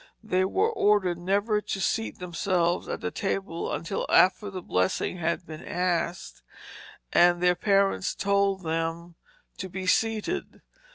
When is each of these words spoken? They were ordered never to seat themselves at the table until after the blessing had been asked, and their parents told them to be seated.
They 0.23 0.45
were 0.45 0.71
ordered 0.71 1.19
never 1.19 1.61
to 1.61 1.79
seat 1.79 2.17
themselves 2.17 2.87
at 2.87 3.01
the 3.01 3.11
table 3.11 3.71
until 3.71 4.07
after 4.09 4.49
the 4.49 4.63
blessing 4.63 5.17
had 5.17 5.45
been 5.45 5.63
asked, 5.63 6.41
and 7.13 7.39
their 7.39 7.53
parents 7.53 8.15
told 8.15 8.63
them 8.63 9.13
to 9.57 9.69
be 9.69 9.85
seated. 9.85 10.63